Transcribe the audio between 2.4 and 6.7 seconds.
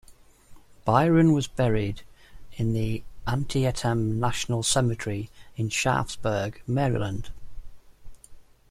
in the Antietam National Cemetery in Sharpsburg,